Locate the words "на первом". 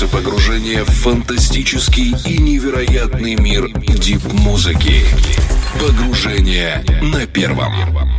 7.02-8.09